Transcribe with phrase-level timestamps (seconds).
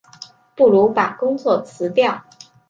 [0.55, 2.23] 不如把工作辞掉